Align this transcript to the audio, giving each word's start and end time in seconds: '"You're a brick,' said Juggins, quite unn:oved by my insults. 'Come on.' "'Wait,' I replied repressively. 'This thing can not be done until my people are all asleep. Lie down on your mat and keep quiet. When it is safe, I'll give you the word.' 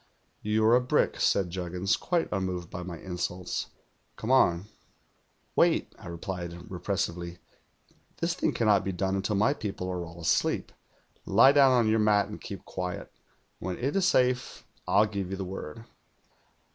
'"You're 0.41 0.73
a 0.75 0.81
brick,' 0.81 1.19
said 1.21 1.51
Juggins, 1.51 1.95
quite 1.95 2.27
unn:oved 2.33 2.71
by 2.71 2.81
my 2.81 2.97
insults. 2.97 3.67
'Come 4.15 4.31
on.' 4.31 4.65
"'Wait,' 5.55 5.93
I 5.99 6.07
replied 6.07 6.53
repressively. 6.71 7.37
'This 8.17 8.33
thing 8.33 8.51
can 8.51 8.65
not 8.65 8.83
be 8.83 8.91
done 8.91 9.15
until 9.15 9.35
my 9.35 9.53
people 9.53 9.87
are 9.91 10.03
all 10.03 10.19
asleep. 10.19 10.71
Lie 11.27 11.51
down 11.51 11.71
on 11.71 11.87
your 11.87 11.99
mat 11.99 12.29
and 12.29 12.41
keep 12.41 12.65
quiet. 12.65 13.13
When 13.59 13.77
it 13.77 13.95
is 13.95 14.07
safe, 14.07 14.65
I'll 14.87 15.05
give 15.05 15.29
you 15.29 15.37
the 15.37 15.45
word.' 15.45 15.85